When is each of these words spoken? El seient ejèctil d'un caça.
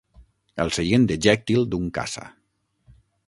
El 0.63 0.71
seient 0.77 1.05
ejèctil 1.17 1.69
d'un 1.73 1.85
caça. 1.99 2.25